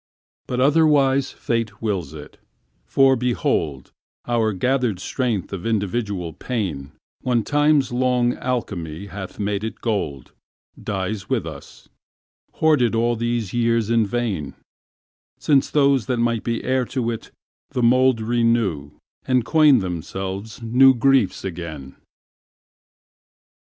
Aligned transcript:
But 0.47 0.59
otherwise 0.59 1.29
Fate 1.29 1.79
wills 1.79 2.11
it, 2.15 2.39
for, 2.87 3.15
behold, 3.15 3.91
Our 4.27 4.51
gathered 4.51 4.99
strength 4.99 5.53
of 5.53 5.63
individual 5.63 6.33
pain, 6.33 6.93
When 7.21 7.43
Time's 7.43 7.91
long 7.91 8.33
alchemy 8.37 9.05
hath 9.13 9.37
made 9.39 9.63
it 9.63 9.79
gold, 9.79 10.31
Dies 10.81 11.29
with 11.29 11.45
us—hoarded 11.45 12.95
all 12.95 13.15
these 13.15 13.53
years 13.53 13.91
in 13.91 14.07
vain, 14.07 14.55
Since 15.37 15.69
those 15.69 16.07
that 16.07 16.17
might 16.17 16.43
be 16.43 16.63
heir 16.63 16.85
to 16.85 17.11
it 17.11 17.29
the 17.69 17.83
mouldRenew, 17.83 18.93
and 19.27 19.45
coin 19.45 19.77
themselves 19.77 20.63
new 20.63 20.95
griefs 20.95 21.43
again. 21.45 21.95